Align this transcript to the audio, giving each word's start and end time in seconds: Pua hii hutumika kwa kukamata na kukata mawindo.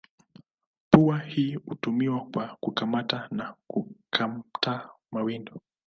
Pua 0.89 1.17
hii 1.19 1.55
hutumika 1.55 2.19
kwa 2.19 2.57
kukamata 2.61 3.27
na 3.31 3.55
kukata 3.67 4.89
mawindo. 5.11 5.61